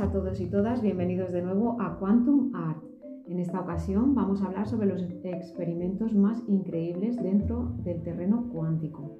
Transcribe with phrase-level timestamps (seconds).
[0.00, 2.80] a todos y todas, bienvenidos de nuevo a Quantum Art.
[3.26, 9.18] En esta ocasión vamos a hablar sobre los experimentos más increíbles dentro del terreno cuántico.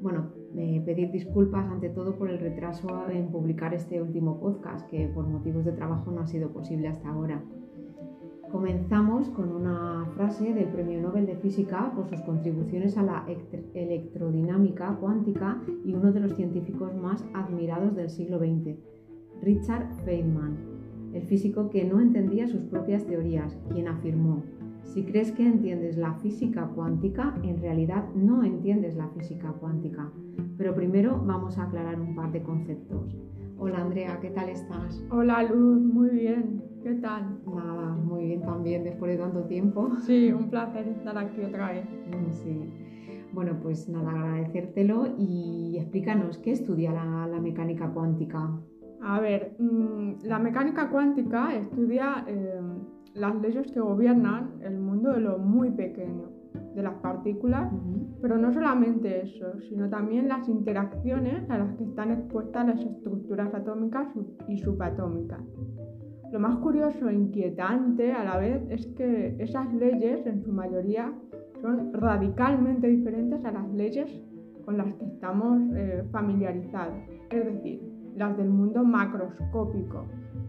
[0.00, 5.06] Bueno, eh, pedir disculpas ante todo por el retraso en publicar este último podcast, que
[5.08, 7.42] por motivos de trabajo no ha sido posible hasta ahora.
[8.50, 13.26] Comenzamos con una frase del Premio Nobel de Física por sus contribuciones a la
[13.74, 18.78] electrodinámica cuántica y uno de los científicos más admirados del siglo XX,
[19.42, 20.56] Richard Feynman,
[21.12, 24.42] el físico que no entendía sus propias teorías, quien afirmó,
[24.96, 30.10] si crees que entiendes la física cuántica, en realidad no entiendes la física cuántica.
[30.56, 33.14] Pero primero vamos a aclarar un par de conceptos.
[33.58, 35.04] Hola Andrea, ¿qué tal estás?
[35.10, 36.62] Hola Luz, muy bien.
[36.82, 37.40] ¿Qué tal?
[37.46, 39.90] Nada, muy bien también después de tanto tiempo.
[40.00, 41.84] Sí, un placer estar aquí otra vez.
[41.84, 42.72] Mm, sí.
[43.32, 48.50] Bueno, pues nada, agradecértelo y explícanos, ¿qué estudia la, mecánica cuántica?
[49.08, 52.60] A ver, mm, la mecánica cuántica estudia eh,
[53.14, 56.28] las leyes que gobiernan el mundo de lo muy pequeño,
[56.74, 57.72] de las partículas,
[58.20, 63.54] pero no solamente eso, sino también las interacciones a las que están expuestas las estructuras
[63.54, 64.08] atómicas
[64.48, 65.40] y subatómicas.
[66.32, 71.12] Lo más curioso e inquietante a la vez es que esas leyes, en su mayoría,
[71.62, 74.10] son radicalmente diferentes a las leyes
[74.64, 76.98] con las que estamos eh, familiarizados,
[77.30, 80.04] es decir, las del mundo macroscópico,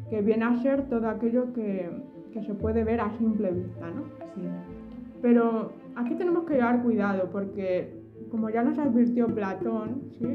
[0.09, 1.89] que viene a ser todo aquello que,
[2.31, 4.03] que se puede ver a simple vista, ¿no?
[4.35, 4.47] Sí.
[5.21, 8.01] Pero aquí tenemos que llevar cuidado porque,
[8.31, 10.27] como ya nos advirtió Platón, ¿sí?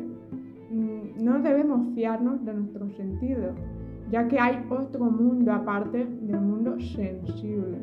[0.70, 3.54] Mm, no debemos fiarnos de nuestros sentidos,
[4.10, 7.78] ya que hay otro mundo aparte del mundo sensible,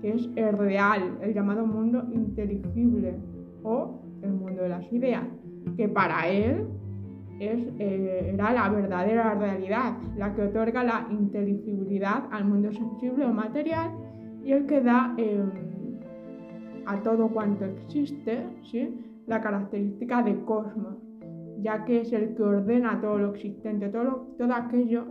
[0.00, 3.14] que es el real, el llamado mundo inteligible
[3.62, 5.24] o el mundo de las ideas,
[5.76, 6.66] que para él
[7.48, 13.32] es, eh, era la verdadera realidad, la que otorga la inteligibilidad al mundo sensible o
[13.32, 13.90] material
[14.44, 15.50] y el que da em,
[16.86, 18.94] a todo cuanto existe ¿sí?
[19.26, 20.96] la característica de cosmos,
[21.60, 25.04] ya que es el que ordena todo lo existente, todo, todo aquello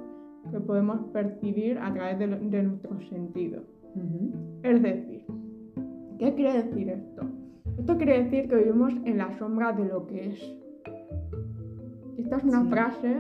[0.52, 3.64] que podemos percibir a través de, nuestros sentidos.
[4.64, 5.24] Es decir,
[6.20, 7.26] ¿qué quiere decir esto?
[7.78, 10.61] Esto quiere decir que vivimos en la sombra de lo que es.
[12.32, 13.14] Esta es una frase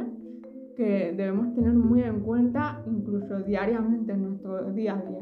[0.77, 5.19] que debemos tener muy en cuenta incluso diariamente en nuestro día a día.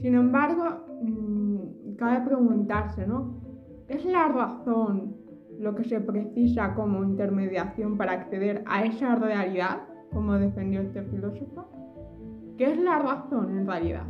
[0.00, 0.62] Sin embargo,
[1.02, 3.42] mm, cabe preguntarse, ¿no?
[3.88, 5.16] ¿Es la razón
[5.58, 9.80] lo que se precisa como intermediación para acceder a esa realidad,
[10.12, 11.66] como defendió este filósofo?
[12.56, 14.04] ¿Qué es la razón en realidad?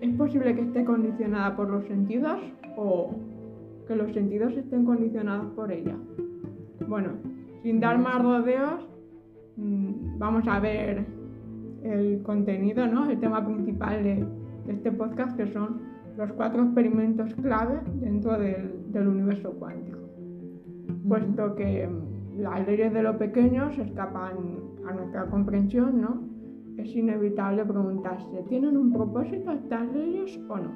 [0.00, 2.38] ¿Es posible que esté condicionada por los sentidos
[2.76, 3.16] o
[3.88, 5.96] que los sentidos estén condicionados por ella?
[6.86, 7.14] Bueno,
[7.62, 8.88] sin dar más rodeos,
[9.56, 11.06] mm, vamos a ver
[11.82, 13.08] el contenido, ¿no?
[13.10, 14.26] el tema principal de,
[14.68, 15.80] este podcast, que son
[16.16, 19.98] los cuatro experimentos clave dentro del, universo cuántico.
[21.08, 24.36] Puesto que mm, las leyes de lo pequeño se escapan
[24.88, 26.20] a nuestra comprensión, ¿no?
[26.76, 30.74] Es inevitable preguntarse, ¿tienen un propósito estas leyes o no?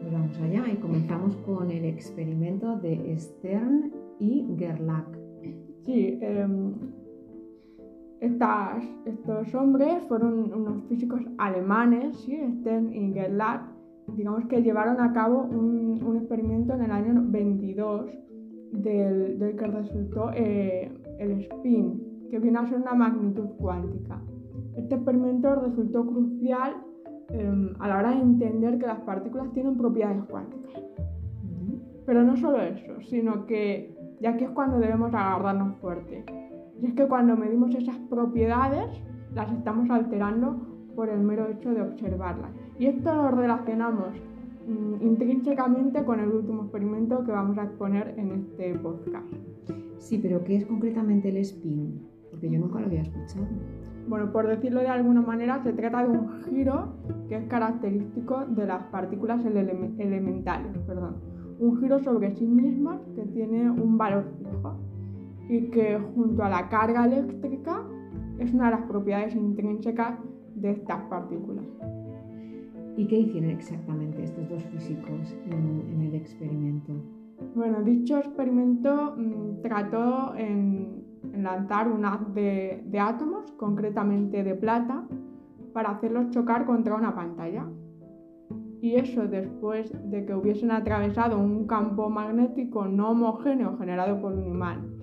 [0.00, 5.27] Pues vamos allá y comenzamos con el experimento de Stern y Gerlach.
[5.88, 6.74] Sí, em,
[8.20, 12.38] estos hombres fueron unos físicos alemanes, ¿sí?
[12.60, 13.62] Stern y Gerlach,
[14.14, 18.04] digamos que llevaron a cabo un, experimento en el año 22
[18.72, 24.20] del, que resultó eh, el spin, que viene a ser una magnitud cuántica.
[24.76, 26.82] Este experimento resultó crucial
[27.30, 30.82] em, a la hora de entender que las partículas tienen propiedades cuánticas.
[32.04, 36.24] Pero no solo eso, sino que ya que es cuando debemos agarrarnos fuerte.
[36.80, 39.02] Y es que cuando medimos esas propiedades,
[39.34, 40.60] las estamos alterando
[40.94, 42.50] por el mero hecho de observarlas.
[42.78, 44.08] Y esto lo relacionamos
[44.66, 49.26] mm, intrínsecamente con el último experimento que vamos a exponer en este podcast.
[49.98, 52.00] Sí, pero ¿qué es concretamente el spin?
[52.30, 53.46] Porque yo nunca lo había escuchado.
[54.08, 56.94] Bueno, por decirlo de alguna manera, se trata de un giro
[57.28, 60.78] que es característico de las partículas elementales.
[60.86, 64.76] Perdón un giro sobre sí misma que tiene un valor fijo
[65.48, 67.82] y que junto a la carga eléctrica
[68.38, 70.18] es una de las propiedades intrínsecas
[70.54, 71.64] de estas partículas.
[72.96, 76.92] ¿Y qué hicieron exactamente estos dos físicos en, el experimento?
[77.54, 81.04] Bueno, dicho experimento mm, trató en,
[81.36, 85.04] lanzar un haz de átomos, concretamente de plata,
[85.72, 87.66] para hacerlos chocar contra una pantalla
[88.80, 94.46] y eso después de que hubiesen atravesado un campo magnético no homogéneo generado por un
[94.46, 94.94] imán.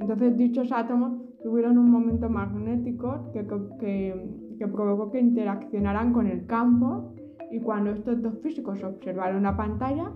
[0.00, 3.46] Entonces dichos átomos tuvieron un momento magnético que,
[4.58, 7.12] que, provocó que interaccionaran con el campo
[7.50, 10.12] y cuando estos dos físicos observaron la pantalla,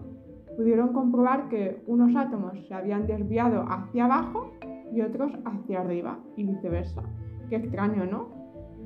[0.56, 4.52] pudieron comprobar que unos átomos se habían desviado hacia abajo
[4.92, 7.02] y otros hacia arriba y viceversa.
[7.48, 8.28] Qué extraño, ¿no?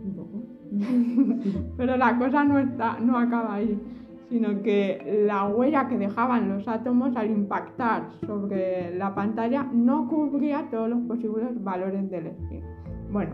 [0.04, 0.53] Un poco.
[1.76, 3.78] Pero la cosa no, está, no acaba ahí,
[4.28, 10.68] sino que la huella que dejaban los átomos al impactar sobre la pantalla no cubría
[10.70, 12.62] todos los posibles valores del spin.
[13.12, 13.32] Bueno,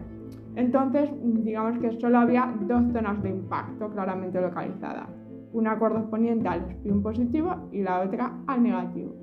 [0.56, 5.08] entonces digamos que solo había dos zonas de impacto claramente localizadas,
[5.52, 9.14] una correspondiente al spin positivo y la otra al negativo.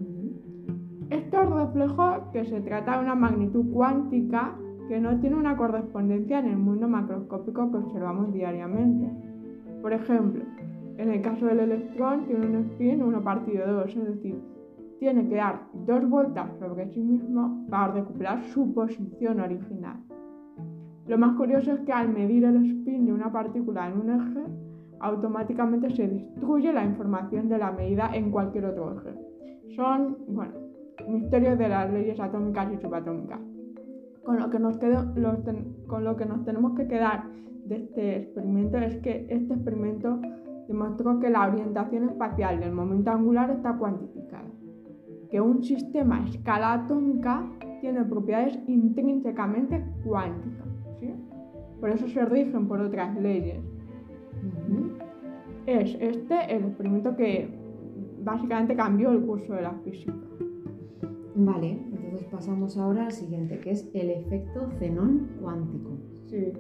[1.10, 4.56] Esto reflejó que se trata de una magnitud cuántica
[4.88, 9.10] que no tiene una correspondencia en el mundo macroscópico que observamos diariamente.
[9.82, 10.44] Por ejemplo,
[10.98, 14.42] en el caso del electrón tiene un spin 1 partido 2, es decir,
[15.00, 19.98] tiene que dar dos vueltas sobre sí mismo para recuperar su posición original.
[21.06, 24.44] Lo más curioso es que al medir el spin de una partícula en un eje,
[25.00, 29.14] automáticamente se destruye la información de la medida en cualquier otro eje.
[29.76, 30.54] Son, bueno,
[31.08, 33.40] misterios de las leyes atómicas y subatómicas
[34.28, 34.78] con lo que nos,
[35.88, 37.30] con lo que nos tenemos que quedar
[37.64, 40.20] de este experimento es que este experimento
[40.68, 44.50] demostró que la orientación espacial del momento angular está cuantificada,
[45.32, 50.68] que un sistema a escala atómica tiene propiedades intrínsecamente cuánticas.
[51.80, 53.62] Por eso se rigen por otras leyes.
[55.66, 57.50] Es este el experimento que
[58.26, 60.14] básicamente cambió el curso de la física.
[61.34, 61.80] Vale,
[62.18, 65.92] entonces pasamos ahora al siguiente, que es el efecto xenón cuántico.
[66.26, 66.52] Sí,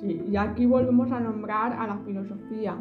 [0.00, 2.76] sí, y aquí volvemos a nombrar a la filosofía,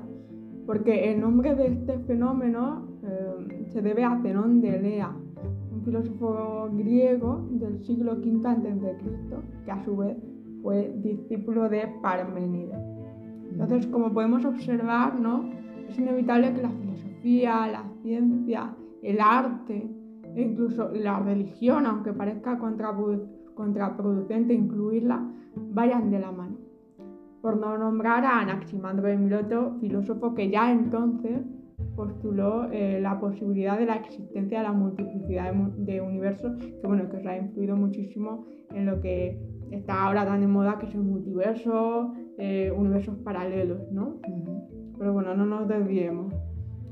[0.65, 5.15] porque el nombre de este fenómeno eh, se debe a Zenón de Elea,
[5.73, 8.97] un filósofo griego del siglo V a.C.,
[9.65, 10.17] que a su vez
[10.63, 12.79] fue discípulo de Parménides.
[13.51, 15.49] Entonces, como podemos observar, ¿no?
[15.89, 19.87] es inevitable que la filosofía, la ciencia, el arte,
[20.35, 26.57] incluso la religión, aunque parezca contraproducente incluirla, vayan de la mano.
[27.41, 31.41] Por no nombrar a Anaximandro de Mileto, filósofo que ya entonces
[31.95, 37.17] postuló eh, la posibilidad de la existencia de la multiplicidad de, universos, que bueno, que
[37.17, 39.39] os ha influido muchísimo en lo que
[39.71, 44.19] está ahora tan de moda, que es el multiverso, eh, universos paralelos, ¿no?
[44.97, 46.33] Pero bueno, no nos desviemos.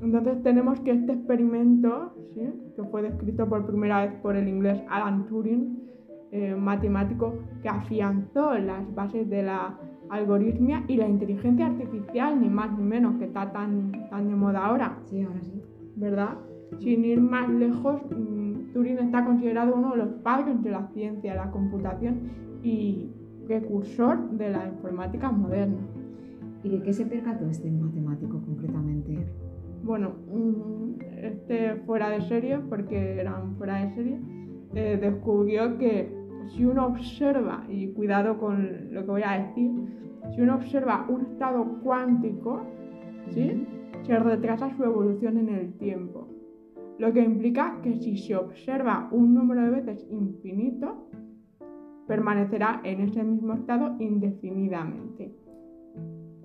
[0.04, 2.14] Entonces tenemos que este experimento,
[2.76, 5.80] que fue descrito por primera vez por el inglés Alan Turing,
[6.32, 9.80] eh, matemático que afianzó las bases de la
[10.10, 14.66] algoritmia y la inteligencia artificial, ni más ni menos, que está tan, tan de moda
[14.66, 14.98] ahora.
[15.06, 15.62] Sí, ahora sí.
[15.96, 16.38] ¿Verdad?
[16.80, 21.36] Sin ir más lejos, mm, Turing está considerado uno de los padres de la ciencia,
[21.36, 22.30] la computación
[22.62, 23.10] y
[23.46, 25.82] precursor de la informática moderna.
[26.64, 29.28] ¿Y de qué se percató este matemático concretamente?
[29.84, 30.16] Bueno,
[31.22, 34.20] este fuera de serie, porque eran fuera de serie,
[34.76, 36.12] eh, descubrió que
[36.48, 39.72] si uno observa, y cuidado con lo que voy a decir,
[40.34, 42.66] si uno observa un estado cuántico,
[43.30, 43.66] ¿sí?
[44.04, 46.28] se retrasa su evolución en el tiempo.
[47.00, 51.08] Lo que implica que si se observa un número de veces infinito,
[52.08, 55.43] permanecerá en ese mismo estado indefinidamente.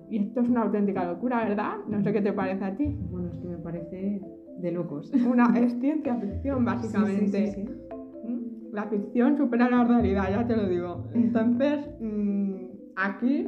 [0.09, 1.73] Y esto es una auténtica locura, ¿verdad?
[1.87, 2.97] No sé qué te parece a ti.
[3.11, 4.21] Bueno, es que me parece
[4.59, 5.11] de locos.
[5.29, 7.47] Una, es ciencia ficción, básicamente.
[7.47, 8.73] Sí, sí, sí, ¿Mm?
[8.73, 11.05] La ficción supera la realidad, ya te lo digo.
[11.13, 12.55] Entonces, mm,
[12.95, 13.47] aquí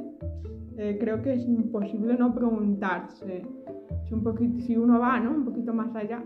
[0.77, 3.43] eh, creo que es imposible no preguntarse
[4.05, 5.31] si, un poquito, si uno va ¿no?
[5.31, 6.23] un poquito más allá.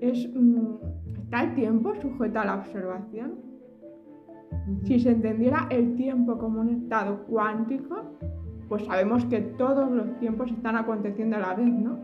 [0.00, 0.74] Es, mm,
[1.22, 3.32] ¿Está el tiempo sujeto a la observación?
[4.84, 8.16] Si se entendiera el tiempo como un estado cuántico,
[8.68, 11.98] pues sabemos que todos los tiempos están aconteciendo a la vez, ¿no?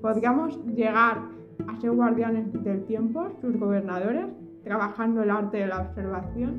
[0.00, 1.22] Podríamos llegar
[1.66, 4.26] a ser guardianes del tiempo, sus gobernadores,
[4.62, 6.54] trabajando el arte de la observación.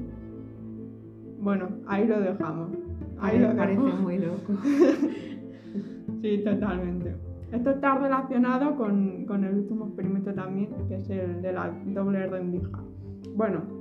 [1.40, 2.70] Bueno, ahí lo dejamos.
[3.20, 4.54] Ahí lo parece muy loco.
[6.22, 7.16] sí, totalmente.
[7.52, 12.28] Esto está relacionado con, con, el último experimento también, que es el de la doble
[12.28, 12.80] rendija.
[13.36, 13.75] Bueno,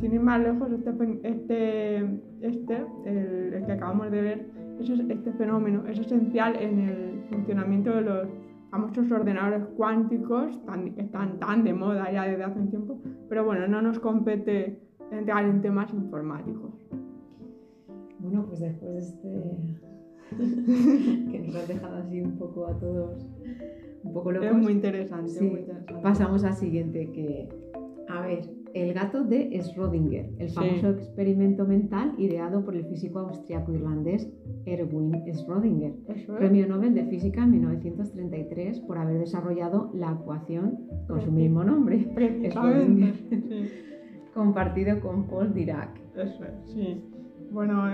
[0.00, 0.90] sin ir más lejos, este,
[1.22, 1.96] este,
[2.40, 4.46] este el, que acabamos de ver,
[4.80, 8.28] este fenómeno es esencial en el funcionamiento de los
[8.70, 10.58] famosos ordenadores cuánticos
[10.94, 14.80] que están tan de moda ya desde hace un tiempo, pero bueno, no nos compete
[15.10, 16.72] entrar en temas informáticos.
[18.20, 19.80] Bueno, pues después de este
[21.30, 23.26] que nos has dejado así un poco a todos
[24.04, 24.48] un poco locos.
[24.48, 25.94] Es muy interesante, muy interesante.
[26.02, 27.48] Pasamos al siguiente que
[28.08, 34.28] A ver, el gato de Schrödinger, el famoso experimento mental ideado por el físico austriaco-irlandés
[34.66, 35.94] Erwin Schrödinger,
[36.36, 42.08] premio Nobel de Física en 1933 por haber desarrollado la ecuación con su mismo nombre,
[42.14, 43.14] Schrödinger,
[44.34, 46.00] compartido con Paul Dirac.
[46.16, 47.04] Eso es, sí.
[47.50, 47.88] Bueno,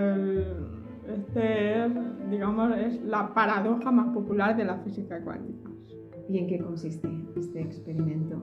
[1.08, 1.92] este es,
[2.30, 5.70] digamos, es la paradoja más popular de la física cuántica.
[6.28, 8.40] ¿Y en qué consiste este experimento?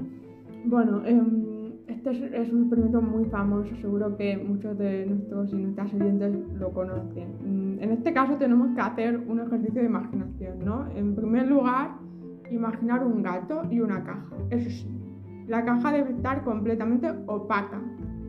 [0.65, 1.52] Bueno, em,
[1.87, 2.11] este
[2.41, 7.29] es, un experimento muy famoso, seguro que muchos de nuestros y nuestras oyentes lo conocen.
[7.41, 10.87] Mm, en este caso tenemos que hacer un ejercicio de imaginación, ¿no?
[10.95, 11.91] En primer lugar,
[12.49, 14.35] imaginar un gato y una caja.
[14.49, 14.87] Eso sí,
[15.47, 17.81] la caja debe estar completamente opaca,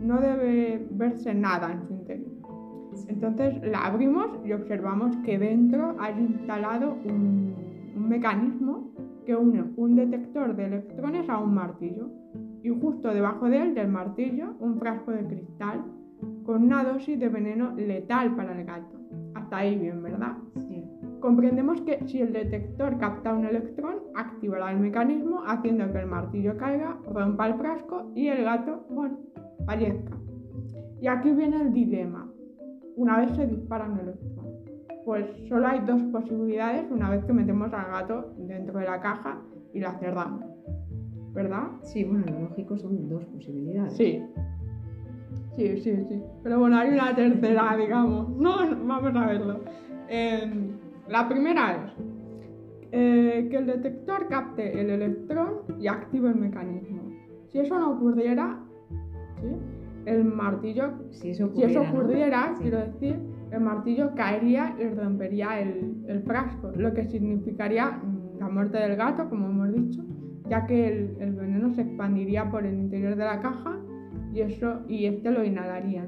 [0.02, 2.30] no debe verse nada en su interior.
[3.08, 7.54] Entonces la abrimos y observamos que dentro hay instalado un,
[7.96, 8.90] un mecanismo
[9.26, 12.23] que une un detector de electrones a un martillo
[12.64, 15.84] y justo debajo de él, del martillo, un frasco de cristal
[16.46, 18.96] con una dosis de veneno letal para el gato.
[19.34, 20.32] Hasta ahí bien, ¿verdad?
[20.68, 20.82] Sí.
[21.20, 26.56] Comprendemos que si el detector capta un electrón, activará el mecanismo haciendo que el martillo
[26.56, 29.18] caiga, rompa el frasco y el gato, bueno,
[29.66, 30.16] fallezca.
[31.02, 32.26] Y aquí viene el dilema.
[32.96, 34.34] Una vez se dispara un electrón
[35.04, 39.38] pues solo hay dos posibilidades una vez que metemos al gato dentro de la caja
[39.74, 40.53] y la cerramos.
[41.34, 41.64] ¿Verdad?
[41.82, 43.96] Sí, bueno, lo lógico son dos posibilidades.
[43.96, 44.22] Sí.
[45.56, 46.22] Sí, sí, sí.
[46.42, 48.28] Pero bueno, hay una tercera, digamos.
[48.36, 49.60] No, vamos a verlo.
[50.08, 50.70] Em,
[51.08, 51.92] la primera es
[52.92, 57.02] eh, que el detector capte el electrón y active el mecanismo.
[57.48, 58.60] Si eso no ocurriera,
[60.06, 63.18] el martillo, si eso ocurriera, quiero decir,
[63.50, 68.00] el martillo caería y rompería el, frasco, lo que significaría
[68.38, 70.04] la muerte del gato, como hemos dicho,
[70.48, 70.88] ya que
[71.20, 73.78] el, veneno se expandiría por el interior de la caja
[74.32, 76.06] y eso y este lo inhalaría.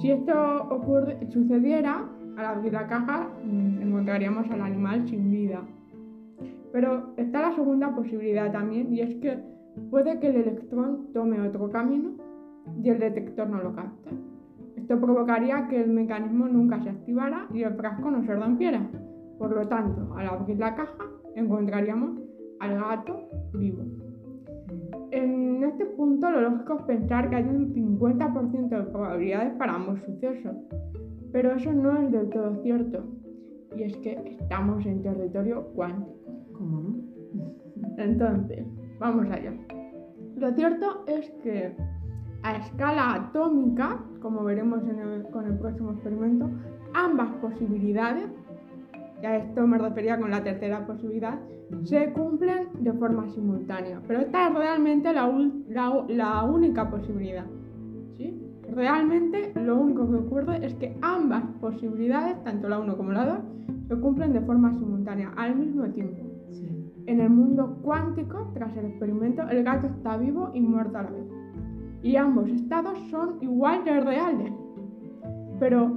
[0.00, 5.62] Si esto ocurre, sucediera, al abrir la caja mm, encontraríamos al animal sin vida.
[6.72, 9.38] Pero está la segunda posibilidad también y es que
[9.90, 12.12] puede que el electrón tome otro camino
[12.82, 14.10] y el detector no lo capte.
[14.76, 18.90] Esto provocaría que el mecanismo nunca se activara y el frasco no se rompiera.
[19.38, 21.04] Por lo tanto, al abrir la caja
[21.36, 22.20] encontraríamos
[22.60, 23.23] al gato
[23.58, 23.82] vivo.
[25.10, 30.00] En este punto lo lógico es pensar que hay un 50% de probabilidades para ambos
[30.00, 30.56] sucesos,
[31.32, 33.04] pero eso no es del todo cierto.
[33.76, 36.14] Y es que estamos en territorio cuántico.
[36.52, 36.96] ¿Cómo no?
[37.98, 38.64] Entonces,
[38.98, 39.52] vamos allá.
[40.36, 41.74] Lo cierto es que
[42.42, 44.80] a escala atómica, como veremos
[45.32, 46.50] con el próximo experimento,
[46.92, 48.28] ambas posibilidades,
[49.24, 51.38] y a esto me refería con la tercera posibilidad,
[51.84, 54.02] se cumplen de forma simultánea.
[54.06, 57.46] Pero esta es realmente la, única posibilidad.
[58.18, 58.38] ¿sí?
[58.70, 63.38] Realmente lo único que ocurre es que ambas posibilidades, tanto la 1 como la 2,
[63.88, 66.22] se cumplen de forma simultánea, al mismo tiempo.
[67.06, 71.10] En el mundo cuántico, tras el experimento, el gato está vivo y muerto a la
[71.10, 71.24] vez
[72.02, 74.52] y ambos estados son igual de reales.
[75.58, 75.96] Pero,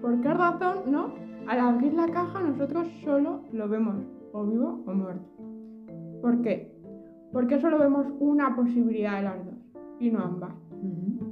[0.00, 1.27] ¿por qué razón no?
[1.48, 3.96] Al abrir la caja nosotros solo lo vemos
[4.32, 5.28] o vivo o muerto.
[6.20, 6.70] ¿Por qué?
[7.32, 9.54] Porque solo vemos una posibilidad de las dos
[9.98, 10.54] y no ambas.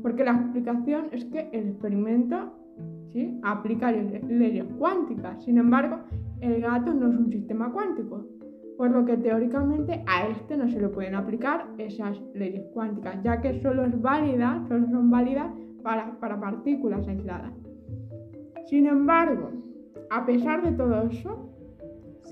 [0.02, 2.52] Porque la explicación es que el experimento
[3.12, 3.38] ¿sí?
[3.42, 5.44] aplica leyes cuánticas.
[5.44, 5.98] Sin embargo,
[6.40, 8.24] el gato no es un sistema cuántico
[8.76, 13.40] por lo que teóricamente a este no se le pueden aplicar esas leyes cuánticas, ya
[13.40, 15.50] que solo es válida, solo son válidas
[15.82, 17.52] para, partículas aisladas.
[18.66, 19.50] Sin embargo,
[20.10, 21.50] a pesar de todo eso,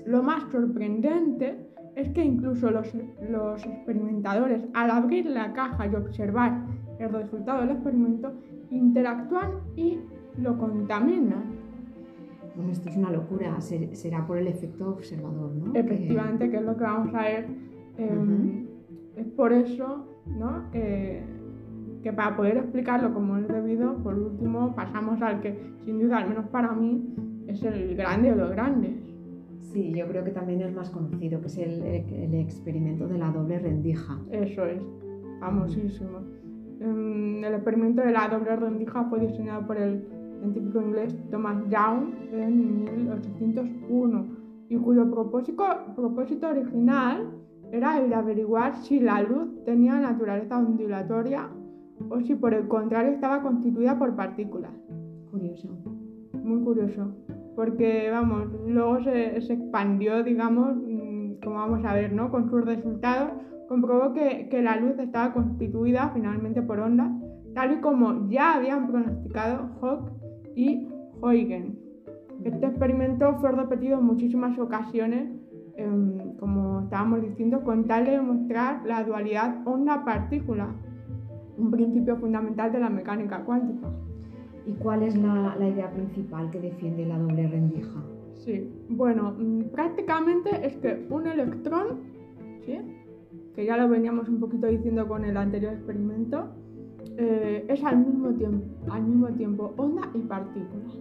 [0.05, 2.93] lo más sorprendente es que incluso los,
[3.29, 6.65] los experimentadores, al abrir la caja y observar
[6.99, 8.33] el resultado del experimento,
[8.69, 9.99] interactúan y
[10.37, 11.55] lo contaminan.
[12.55, 15.73] Bueno, esto es una locura, será por el efecto observador, ¿no?
[15.73, 17.47] Efectivamente, que, es lo que vamos a ver.
[17.97, 18.67] Em,
[19.15, 20.63] es por eso, ¿no?
[22.05, 26.29] que para poder explicarlo como es debido, por último pasamos al que, sin duda, al
[26.29, 27.03] menos para mí,
[27.47, 29.15] es el grande de los grandes.
[29.61, 33.31] Sí, yo creo que también es más conocido, que es el, el experimento de la
[33.31, 34.19] doble rendija.
[34.31, 34.81] Eso es,
[35.39, 36.19] famosísimo.
[36.79, 40.05] Em, el experimento de la doble rendija fue diseñado por el
[40.39, 44.25] científico inglés Thomas Young en 1801
[44.69, 45.63] y cuyo propósito,
[45.95, 47.31] propósito original
[47.71, 51.49] era el de averiguar si la luz tenía naturaleza ondulatoria
[52.09, 54.71] o si por el contrario estaba constituida por partículas.
[55.31, 55.94] Curioso.
[56.45, 57.07] Muy curioso.
[57.55, 62.29] Porque, vamos, luego se, se expandió, digamos, mm, como vamos a ver, ¿no?
[62.29, 63.31] Con sus resultados
[63.67, 67.11] comprobó que, que la luz estaba constituida finalmente por ondas,
[67.55, 70.11] tal y como ya habían pronosticado Hawke
[70.55, 70.87] y
[71.19, 71.75] Huygens.
[72.43, 75.31] Este experimento fue repetido en muchísimas ocasiones,
[75.77, 80.75] em, como estábamos diciendo, con tal de demostrar la dualidad onda-partícula,
[81.57, 83.89] un principio fundamental de la mecánica cuántica.
[84.65, 88.03] ¿Y cuál es la, la idea principal que defiende la doble rendija?
[88.33, 91.99] Sí, bueno, mm, prácticamente es que un electrón,
[92.65, 92.79] ¿sí?
[93.55, 96.49] que ya lo veníamos un poquito diciendo con el anterior experimento,
[97.17, 100.93] eh, es al mismo, tiempo, al mismo tiempo onda y partícula.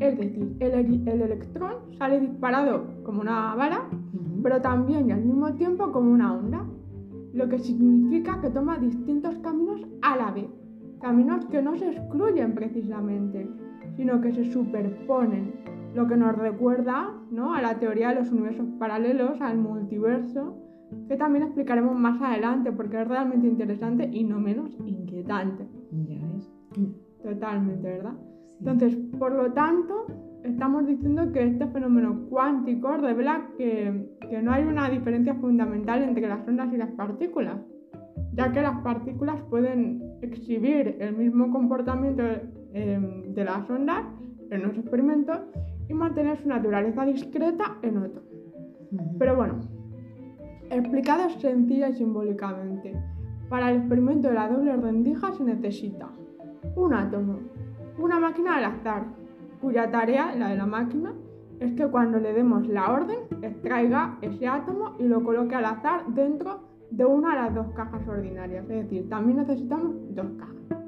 [0.00, 0.72] Es decir, el,
[1.06, 3.88] el electrón sale disparado como una bala,
[4.42, 6.64] pero también y al mismo tiempo como una onda,
[7.34, 10.48] lo que significa que toma distintos caminos a la vez,
[11.02, 13.48] caminos que no se excluyen precisamente,
[13.96, 15.52] sino que se superponen,
[15.94, 17.54] lo que nos recuerda ¿no?
[17.54, 20.56] a la teoría de los universos paralelos, al multiverso,
[21.08, 25.66] que también explicaremos más adelante porque es realmente interesante y no menos inquietante.
[25.90, 26.50] Ya ves.
[27.22, 28.14] Totalmente, ¿verdad?
[28.58, 30.06] Entonces, por lo tanto,
[30.44, 36.28] estamos diciendo que este fenómeno cuántico revela que, que, no hay una diferencia fundamental entre
[36.28, 37.60] las ondas y las partículas,
[38.32, 42.22] ya que las partículas pueden exhibir el mismo comportamiento
[42.72, 44.04] eh, de las ondas
[44.50, 45.38] en unos experimentos
[45.88, 48.24] y mantener su naturaleza discreta en otros.
[49.18, 49.60] Pero bueno,
[50.70, 52.94] explicado sencilla y simbólicamente,
[53.48, 56.08] para el experimento de la doble rendija se necesita
[56.76, 57.40] un átomo,
[57.98, 59.04] una máquina al azar,
[59.60, 61.12] cuya tarea, la de la máquina,
[61.60, 66.06] es que cuando le demos la orden, extraiga ese átomo y lo coloque al azar
[66.08, 68.64] dentro de una de las dos cajas ordinarias.
[68.68, 70.82] Es decir, también necesitamos dos cajas.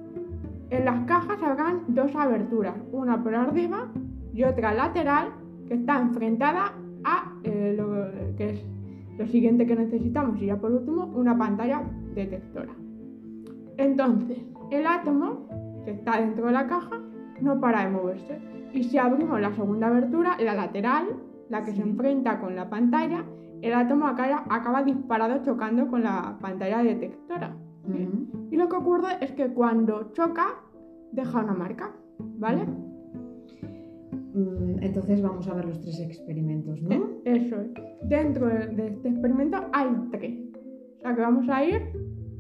[0.70, 3.88] En las cajas habrán dos aberturas, una por arriba
[4.32, 5.28] y otra lateral
[5.68, 6.73] que está enfrentada
[7.04, 8.64] a eh, lo que es
[9.18, 11.82] lo siguiente que necesitamos y ya por último una pantalla
[12.14, 12.73] detectora.
[13.76, 14.38] Entonces,
[14.70, 15.46] el átomo
[15.84, 17.00] que está dentro de la caja
[17.40, 18.40] no para de moverse
[18.72, 21.07] y si abrimos la segunda abertura, la lateral,
[21.48, 23.24] la que se enfrenta con la pantalla,
[23.62, 27.57] el átomo acaba, acaba disparado chocando con la pantalla detectora.
[28.51, 30.57] Y lo que ocurre es que cuando choca,
[31.12, 31.93] deja una marca,
[32.38, 32.67] ¿vale?
[34.35, 36.93] Mm, entonces vamos a ver los tres experimentos, ¿no?
[36.93, 37.71] Eh, eso es.
[38.09, 40.38] Dentro de este experimento hay tres.
[40.99, 41.83] O sea que vamos a ir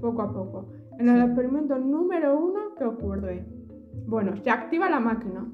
[0.00, 0.68] poco a poco.
[0.98, 3.46] En el experimento número uno, ¿qué ocurre?
[4.06, 5.46] Bueno, se activa la máquina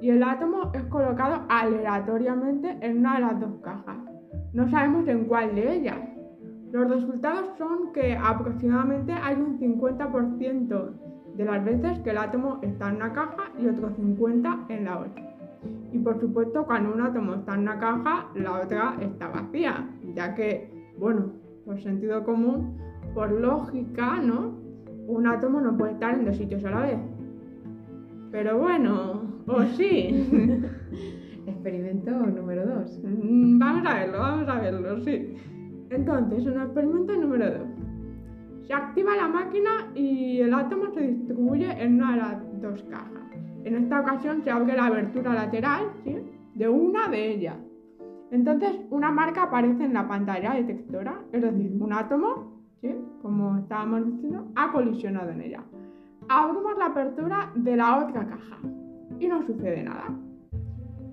[0.00, 4.07] y el átomo es colocado aleatoriamente en una de las dos cajas.
[4.58, 6.00] No sabemos en cuál de ellas.
[6.72, 10.90] Los resultados son que aproximadamente hay un 50%
[11.36, 14.98] de las veces que el átomo está en una caja y otro 50% en la
[14.98, 15.32] otra.
[15.92, 20.34] Y por supuesto, cuando un átomo está en una caja, la otra está vacía, ya
[20.34, 20.68] que,
[20.98, 21.26] bueno,
[21.64, 22.78] por sentido común,
[23.14, 24.58] por lógica, ¿no?
[25.06, 26.98] Un átomo no puede estar en dos sitios a la vez.
[28.32, 30.64] Pero bueno, o sí.
[31.48, 33.00] Experimento número 2.
[33.04, 35.34] Mm, vamos a verlo, vamos a verlo, sí.
[35.90, 37.68] Entonces, en experimento número 2,
[38.66, 43.18] se activa la máquina y el átomo se distribuye en una de las dos cajas.
[43.64, 45.84] En esta ocasión se abre la abertura lateral
[46.54, 47.56] de una de ellas.
[48.30, 52.62] Entonces una marca aparece en la pantalla detectora, es decir, un átomo,
[53.22, 55.62] como estábamos diciendo, ha colisionado en ella.
[56.28, 58.58] Abrimos la apertura de la otra caja
[59.18, 60.14] y no sucede nada.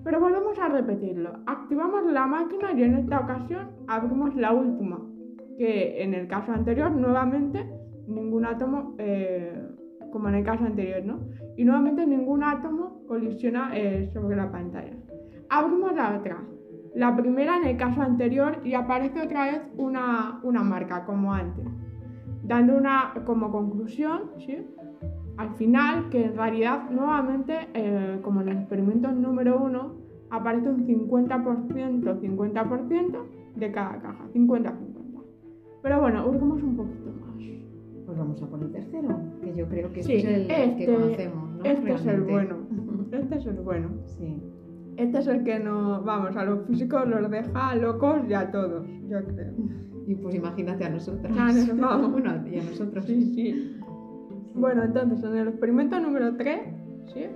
[0.06, 1.32] Pero volvemos a repetirlo.
[1.46, 5.00] Activamos la máquina y en esta ocasión abrimos la última,
[5.58, 7.68] que en el caso anterior nuevamente
[8.06, 9.60] ningún átomo eh,
[10.12, 11.18] como en el caso anterior, ¿no?
[11.56, 14.92] Y nuevamente ningún átomo colisiona eh, sobre la pantalla.
[15.50, 16.40] Abrimos la otra.
[16.94, 21.66] La primera en el caso anterior y aparece otra vez una, marca, como antes.
[22.44, 24.68] Dando una como conclusión, ¿sí?
[25.36, 29.94] Al final, que en realidad nuevamente, eh, como en el experimento número uno,
[30.30, 33.18] aparece un 50%, 50%
[33.56, 34.72] de cada caja, 50-50.
[35.82, 37.36] Pero bueno, hurgamos un poquito más.
[38.06, 40.86] Pues vamos a por el tercero, que yo creo que este es el que este,
[40.86, 41.64] conocemos, ¿no?
[41.64, 42.56] Este es el bueno.
[43.12, 43.88] Este es el bueno.
[44.04, 44.42] Sí.
[44.96, 48.86] Este es el que no, vamos, a los físicos los deja locos y a todos,
[49.08, 49.52] yo creo.
[50.06, 51.36] Y pues imagínate a nosotros.
[51.36, 52.12] vamos.
[52.12, 53.04] bueno, y a nosotros.
[53.04, 53.76] Sí, sí.
[54.56, 56.60] Bueno, entonces en el experimento número 3,
[57.12, 57.26] ¿sí?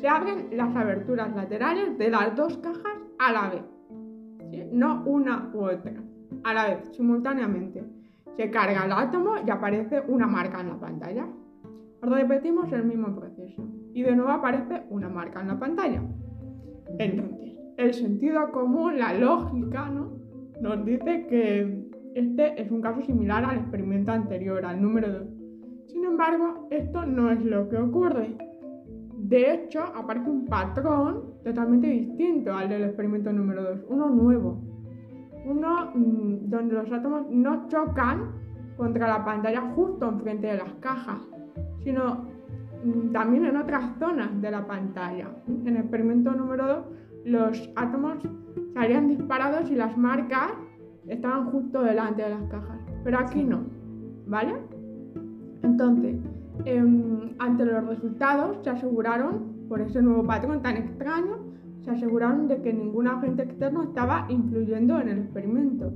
[0.00, 4.68] Se abren las aberturas laterales de las dos cajas a la vez.
[4.70, 5.94] No una u otra,
[6.44, 7.84] a la vez, simultáneamente.
[8.36, 11.26] Se carga el átomo y aparece una marca en la pantalla.
[12.02, 16.02] Repetimos el mismo proceso y de nuevo aparece una marca en la pantalla.
[16.98, 20.18] Entonces, el sentido común, la lógica, ¿no?
[20.60, 25.37] nos dice que este es un caso similar al experimento anterior, al número 2.
[25.88, 28.36] Sin embargo, esto no es lo que ocurre.
[29.16, 34.62] De hecho, aparece un patrón totalmente distinto al del experimento número 2, uno nuevo.
[35.46, 38.32] Uno mm, donde los átomos no chocan
[38.76, 41.20] contra la pantalla justo enfrente de las cajas,
[41.82, 42.26] sino
[42.84, 45.28] mm, también en otras zonas de la pantalla.
[45.48, 46.84] En el experimento número 2,
[47.24, 48.18] los átomos
[48.74, 50.52] salían disparados y las marcas
[51.06, 53.62] estaban justo delante de las cajas, pero aquí no,
[54.26, 54.54] ¿vale?
[55.68, 56.16] Entonces,
[56.64, 61.36] em, ante los resultados se aseguraron, por ese nuevo patrón tan extraño,
[61.84, 65.92] se aseguraron de que ningún agente externo estaba influyendo en el experimento.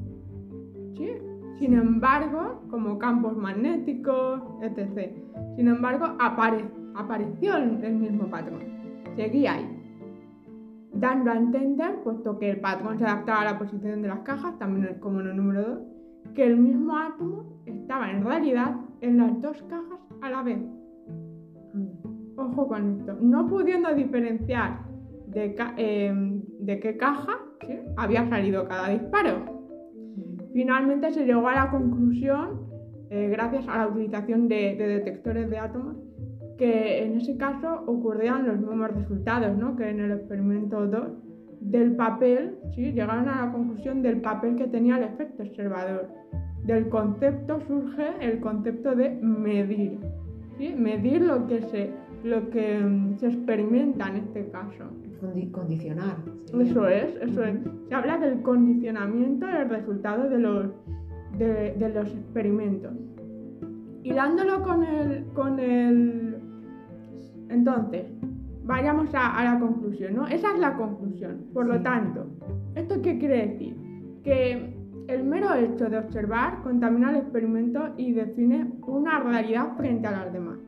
[1.58, 5.12] Sin embargo, como campos magnéticos, etc.
[5.56, 8.62] Sin embargo, apareció el mismo patrón.
[9.14, 9.82] Seguía ahí
[10.94, 14.58] dando a entender, puesto que el patrón se adaptaba a la posición de las cajas,
[14.58, 15.78] también como en número 2,
[16.34, 20.58] que el mismo átomo estaba en realidad en las dos cajas a la vez.
[22.36, 23.16] Ojo con esto.
[23.20, 24.80] No pudiendo diferenciar
[25.26, 27.38] de, em, qué caja
[27.96, 29.62] había salido cada disparo.
[30.52, 32.60] Finalmente se llegó a la conclusión,
[33.10, 35.96] eh, gracias a la utilización de detectores de átomos,
[36.58, 39.76] que en ese caso ocurrían los mismos resultados ¿no?
[39.76, 41.08] que en el experimento 2
[41.60, 42.92] del papel, ¿sí?
[42.92, 46.08] llegaron a la conclusión del papel que tenía el efecto observador.
[46.64, 49.98] Del concepto surge el concepto de medir,
[50.58, 50.74] ¿sí?
[50.76, 51.90] medir lo que se,
[52.22, 54.84] lo que mm, se experimenta en este caso.
[55.52, 56.16] Condicionar.
[56.58, 57.56] Eso es, eso es.
[57.88, 60.66] Se habla del condicionamiento del resultado de los,
[61.38, 62.92] de, de los experimentos.
[64.02, 66.42] Hilándolo con el, con el
[67.52, 68.06] entonces,
[68.64, 70.26] vayamos a, la conclusión, ¿no?
[70.26, 71.44] Esa es la conclusión.
[71.52, 72.26] Por lo tanto,
[72.74, 73.76] ¿esto qué quiere decir?
[74.24, 74.71] Que
[75.08, 80.32] el mero hecho de observar contamina el experimento y define una realidad frente a las
[80.32, 80.58] demás.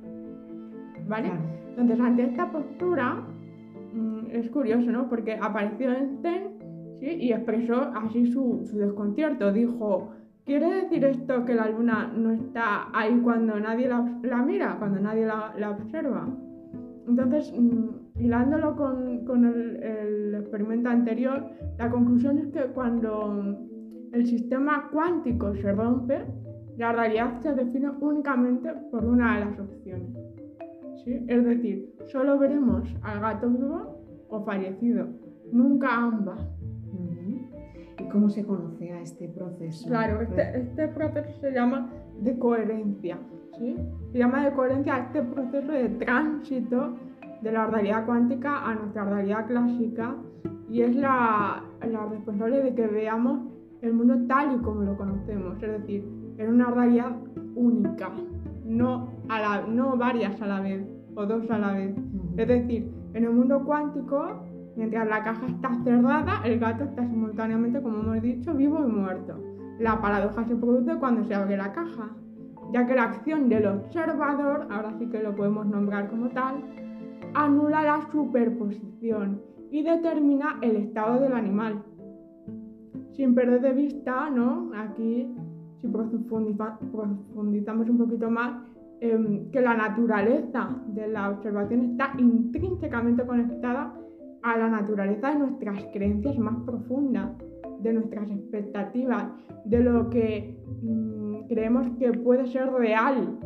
[1.06, 1.32] ¿Vale?
[1.70, 3.26] Entonces, ante esta postura,
[3.92, 5.08] mm, es curioso, ¿no?
[5.08, 6.42] Porque apareció Einstein
[7.00, 7.06] ¿sí?
[7.06, 9.52] y expresó así su, desconcierto.
[9.52, 10.10] Dijo,
[10.44, 15.26] ¿quiere decir esto que la luna no está ahí cuando nadie la, mira, cuando nadie
[15.26, 16.28] la observa?
[17.06, 23.58] Entonces, mm, hilándolo con, el, experimento anterior, la conclusión es que cuando
[24.14, 26.24] el sistema cuántico se rompe,
[26.76, 30.16] la realidad se define únicamente por una de las opciones.
[31.06, 33.98] Es decir, solo veremos al gato vivo
[34.28, 35.08] o fallecido,
[35.52, 36.40] nunca ambas.
[37.98, 39.88] ¿Y cómo se conoce a este proceso?
[39.88, 43.18] Claro, este, este proceso se llama de coherencia.
[43.58, 43.76] ¿sí?
[44.12, 46.96] Se llama de coherencia este proceso de tránsito
[47.42, 50.16] de la realidad cuántica a nuestra realidad clásica
[50.68, 53.53] y es la, la responsable de que veamos
[53.84, 57.16] el mundo tal y como lo conocemos, es decir, en una realidad
[57.54, 58.10] única,
[58.64, 61.94] no, a la, no varias a la vez o dos a la vez.
[62.36, 64.44] Es decir, en el mundo cuántico,
[64.76, 69.40] mientras la caja está cerrada, el gato está simultáneamente, como hemos dicho, vivo y muerto.
[69.78, 72.10] La paradoja se produce cuando se abre la caja
[72.74, 76.56] ya que la acción del observador, ahora sí que lo podemos nombrar como tal,
[77.34, 81.84] anula la superposición y determina el estado del animal.
[83.16, 84.70] Sin perder de vista, ¿no?
[84.74, 85.28] Aquí,
[85.80, 88.62] si profundizamos un poquito más,
[89.00, 93.94] em, que la naturaleza de la observación está intrínsecamente conectada
[94.42, 97.30] a la naturaleza de nuestras creencias más profundas,
[97.80, 99.26] de nuestras expectativas,
[99.64, 103.38] de lo que mm, creemos que puede ser real.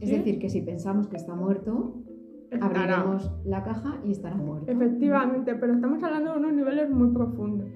[0.00, 1.94] Es decir, que si pensamos que está muerto,
[2.60, 4.70] abriremos la caja y estará muerto.
[4.70, 7.68] Efectivamente, pero estamos hablando de unos niveles muy profundos,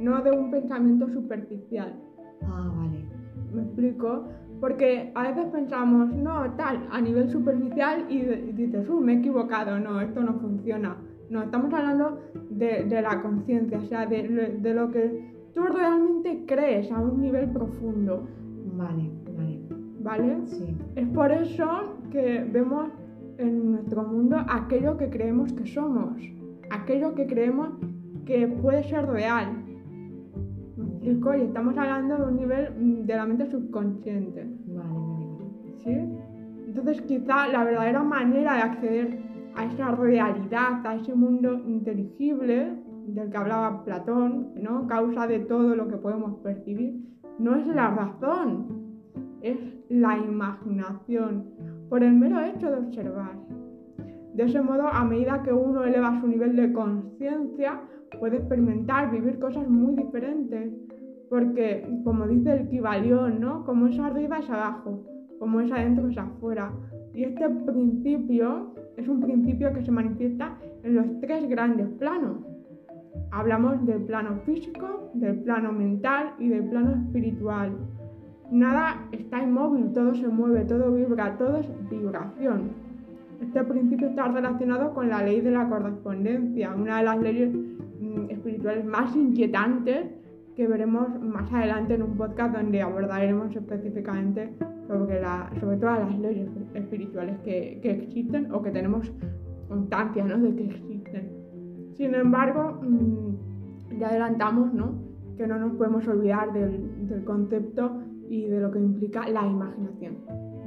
[0.00, 1.94] no de un pensamiento superficial.
[2.42, 3.04] Ah, vale.
[3.52, 4.24] ¿Me explico?
[4.60, 9.78] Porque a veces pensamos, no, tal, a nivel superficial y, dices, uh, me he equivocado,
[9.78, 10.96] no, esto no funciona.
[11.28, 16.90] No, estamos hablando de, la conciencia, o sea, de, de lo que tú realmente crees
[16.92, 18.26] a un nivel profundo.
[18.76, 19.60] Vale, vale.
[20.00, 20.46] ¿Vale?
[20.46, 20.76] Sí.
[20.94, 22.88] Es por eso que vemos
[23.38, 26.16] en nuestro mundo aquello que creemos que somos,
[26.70, 27.70] aquello que creemos
[28.24, 29.65] que puede ser real.
[31.06, 34.44] Y estamos hablando de un nivel de la mente subconsciente.
[34.66, 35.74] Vale, vale.
[35.84, 35.94] ¿Sí?
[36.66, 39.18] Entonces quizá la verdadera manera de acceder
[39.54, 42.72] a esa realidad, a ese mundo inteligible
[43.06, 44.88] del que hablaba Platón, ¿no?
[44.88, 47.00] causa de todo lo que podemos percibir,
[47.38, 48.66] no es la razón,
[49.42, 51.44] es la imaginación
[51.88, 53.36] por el mero hecho de observar.
[54.34, 57.80] De ese modo, a medida que uno eleva su nivel de conciencia,
[58.18, 60.72] puede experimentar, vivir cosas muy diferentes,
[61.28, 63.64] porque como dice el Kibalión, ¿no?
[63.64, 65.04] Como es arriba es abajo,
[65.38, 66.72] como es adentro es afuera.
[67.14, 72.38] Y este principio es un principio que se manifiesta en los tres grandes planos.
[73.30, 77.72] Hablamos del plano físico, del plano mental y del plano espiritual.
[78.50, 82.70] Nada está inmóvil, todo se mueve, todo vibra, todo es vibración.
[83.40, 88.30] Este principio está relacionado con la ley de la correspondencia, una de las leyes mm,
[88.30, 90.06] espirituales más inquietantes
[90.56, 94.54] que veremos más adelante en un podcast donde abordaremos específicamente
[94.88, 99.12] sobre, la, sobre todas las leyes espirituales que, que existen o que tenemos
[99.68, 100.38] constancia ¿no?
[100.38, 101.30] de que existen.
[101.94, 104.94] Sin embargo, mm, ya adelantamos ¿no?
[105.36, 110.16] que no nos podemos olvidar del, del, concepto y de lo que implica la imaginación,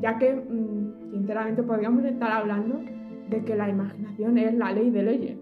[0.03, 2.79] ya que mm, sinceramente podríamos estar hablando
[3.31, 5.37] de que la imaginación es la ley de leyes.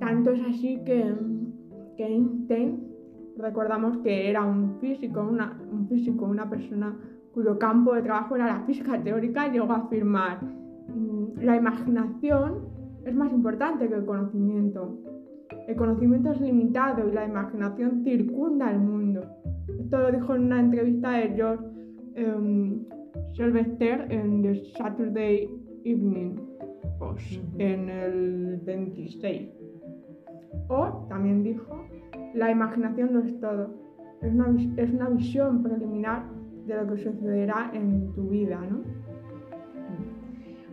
[0.00, 1.14] Tanto es así que,
[1.98, 2.91] que Einstein
[3.36, 6.96] recordamos que era un físico, una, un físico, una persona
[7.32, 12.68] cuyo campo de trabajo era la física teórica, llegó a afirmar, mm, la imaginación
[13.04, 14.98] es más importante que el conocimiento.
[15.66, 19.22] El conocimiento es limitado y la imaginación circunda el mundo.
[19.78, 21.64] Esto lo dijo en una entrevista de George
[22.16, 22.84] um,
[23.34, 25.48] Sylvester en The Saturday
[25.84, 26.36] Evening
[26.98, 29.61] Post en el 26.
[30.68, 31.84] O también dijo
[32.34, 33.74] la imaginación no es todo,
[34.20, 36.26] es una, es una visión preliminar
[36.66, 38.80] de lo que sucederá en tu vida, ¿no?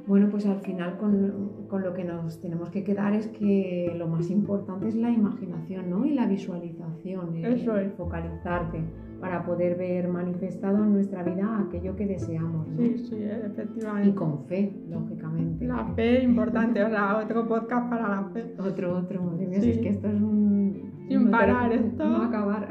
[0.07, 4.07] Bueno, pues al final con, con, lo que nos tenemos que quedar es que lo
[4.07, 6.03] más importante es la imaginación, ¿no?
[6.03, 7.93] Y la visualización, Eso es.
[7.93, 8.83] focalizarte
[9.19, 12.67] para poder ver manifestado en nuestra vida aquello que deseamos.
[12.67, 12.77] ¿no?
[12.77, 14.09] Sí, sí, efectivamente.
[14.09, 15.65] Y con fe, lógicamente.
[15.65, 18.53] La fe es importante, o sea, otro podcast para la fe.
[18.59, 19.71] Otro, otro, madre mía, sí.
[19.71, 20.91] es que esto es un...
[21.07, 22.07] Sin no parar esto.
[22.07, 22.69] No acabar.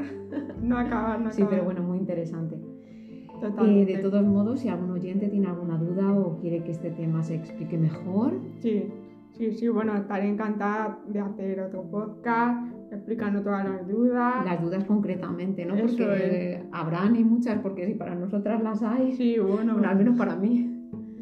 [0.61, 1.31] No acabar, no acabar.
[1.33, 2.57] Sí, pero bueno, muy interesante.
[3.41, 7.23] Eh, de todos modos, si algún oyente tiene alguna duda o quiere que este tema
[7.23, 8.33] se explique mejor.
[8.59, 8.91] Sí,
[9.31, 14.45] sí, sí, bueno, estaré encantada de hacer otro podcast explicando todas las dudas.
[14.45, 15.75] Las dudas concretamente, ¿no?
[15.75, 16.61] Eso Porque es.
[16.71, 20.35] habrán y muchas, porque si para nosotras las hay, Sí, bueno, bueno, al menos para
[20.35, 20.75] mí.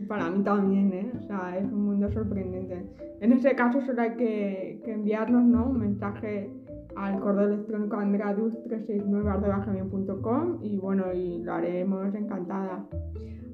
[0.07, 1.11] para mí también, ¿eh?
[1.19, 2.85] O sea, es un mundo sorprendente.
[3.19, 5.69] En ese caso solo hay que, que enviarnos, ¿no?
[5.69, 6.49] Un mensaje
[6.95, 12.85] al correo electrónico andreadus369.com y bueno, y lo haremos encantada.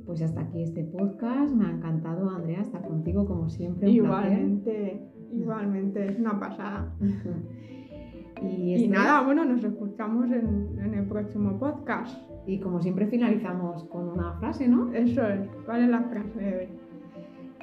[0.06, 1.54] Pues hasta aquí este podcast.
[1.56, 3.88] Me ha encantado, Andrea, estar contigo como siempre.
[3.90, 6.94] Un Igualmente, igualmente, es una pasada.
[8.44, 12.18] y, Y esto nada, bueno, nos escuchamos en, en el próximo podcast.
[12.46, 14.92] y como siempre finalizamos con una frase, ¿no?
[14.94, 16.68] Eso es, ¿cuál es la frase de hoy?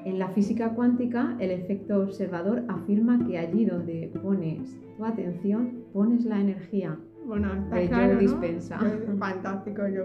[0.07, 6.25] En la física cuántica, el efecto observador afirma que allí donde pones tu atención, pones
[6.25, 6.99] la energía.
[7.27, 8.21] Bueno, está De Joe claro, ¿no?
[8.21, 8.79] Dispenza.
[8.87, 10.05] Es fantástico, yo.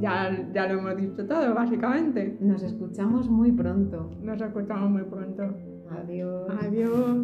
[0.00, 2.36] ya, ya lo hemos dicho todo, básicamente.
[2.40, 4.10] Nos escuchamos muy pronto.
[4.22, 5.42] Nos escuchamos muy pronto.
[5.90, 6.48] Adiós.
[6.62, 7.18] Adiós.